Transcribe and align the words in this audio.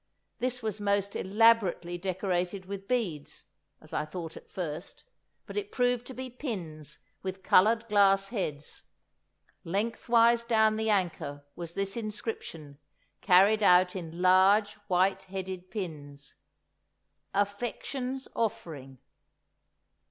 This 0.39 0.63
was 0.63 0.81
most 0.81 1.15
elaborately 1.15 1.95
decorated 1.95 2.65
with 2.65 2.87
beads—as 2.87 3.93
I 3.93 4.03
thought 4.03 4.35
at 4.35 4.49
first—but 4.49 5.55
it 5.55 5.71
proved 5.71 6.07
to 6.07 6.15
be 6.15 6.27
pins 6.27 6.97
with 7.21 7.43
coloured 7.43 7.87
glass 7.87 8.29
heads. 8.29 8.81
Lengthwise 9.63 10.41
down 10.41 10.77
the 10.77 10.89
anchor 10.89 11.45
was 11.55 11.75
this 11.75 11.95
inscription, 11.95 12.79
carried 13.21 13.61
out 13.61 13.95
in 13.95 14.23
large 14.23 14.73
white 14.87 15.25
headed 15.25 15.69
pins, 15.69 16.33
"AFFECTION'S 17.35 18.27
OFFERING." 18.35 18.97